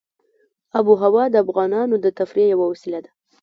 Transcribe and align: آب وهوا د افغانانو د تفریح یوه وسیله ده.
آب 0.77 0.85
وهوا 0.91 1.25
د 1.31 1.35
افغانانو 1.45 1.95
د 1.99 2.05
تفریح 2.19 2.47
یوه 2.53 2.65
وسیله 2.71 2.99
ده. 3.05 3.11